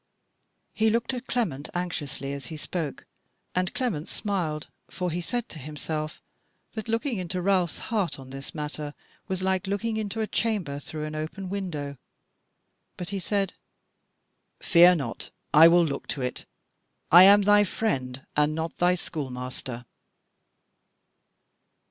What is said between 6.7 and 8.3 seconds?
that looking into Ralph's heart